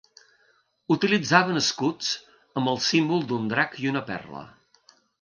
[0.95, 2.11] Utilitzaven escuts
[2.63, 4.47] amb el símbol d'un drac i una perla.